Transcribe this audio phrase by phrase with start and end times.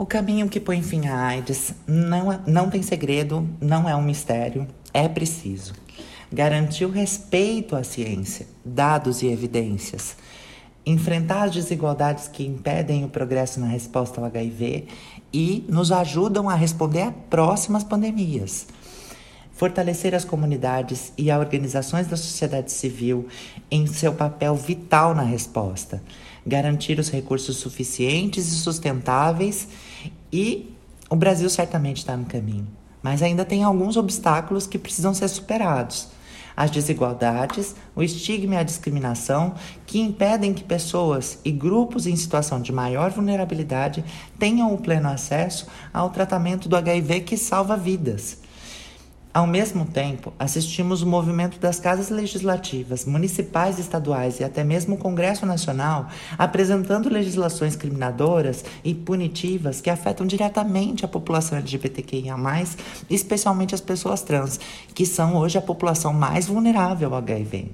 [0.00, 4.00] O caminho que põe fim à AIDS não, é, não tem segredo, não é um
[4.00, 5.74] mistério, é preciso.
[6.32, 10.16] Garantir o respeito à ciência, dados e evidências,
[10.86, 14.86] enfrentar as desigualdades que impedem o progresso na resposta ao HIV
[15.34, 18.68] e nos ajudam a responder a próximas pandemias.
[19.60, 23.28] Fortalecer as comunidades e as organizações da sociedade civil
[23.70, 26.02] em seu papel vital na resposta.
[26.46, 29.68] Garantir os recursos suficientes e sustentáveis
[30.32, 30.74] e
[31.10, 32.66] o Brasil certamente está no caminho,
[33.02, 36.08] mas ainda tem alguns obstáculos que precisam ser superados.
[36.56, 39.54] As desigualdades, o estigma e a discriminação
[39.84, 44.02] que impedem que pessoas e grupos em situação de maior vulnerabilidade
[44.38, 48.39] tenham o pleno acesso ao tratamento do HIV que salva vidas.
[49.32, 54.98] Ao mesmo tempo, assistimos o movimento das casas legislativas, municipais, estaduais e até mesmo o
[54.98, 62.34] Congresso Nacional apresentando legislações criminadoras e punitivas que afetam diretamente a população LGBTQIA,
[63.08, 64.58] especialmente as pessoas trans,
[64.92, 67.70] que são hoje a população mais vulnerável ao HIV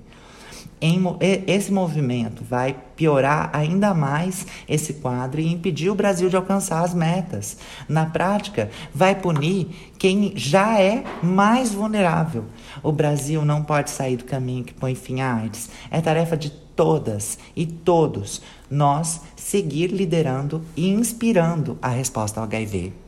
[0.81, 1.03] em,
[1.47, 6.95] esse movimento vai piorar ainda mais esse quadro e impedir o Brasil de alcançar as
[6.95, 7.59] metas.
[7.89, 12.45] Na prática, vai punir quem já é mais vulnerável.
[12.83, 15.71] O Brasil não pode sair do caminho que põe fim à AIDS.
[15.91, 23.06] É tarefa de todas e todos nós seguir liderando e inspirando a resposta ao HIV.